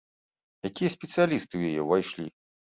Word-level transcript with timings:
Якія 0.69 0.93
спецыялісты 0.95 1.53
ў 1.57 1.61
яе 1.77 1.81
ўвайшлі? 1.87 2.27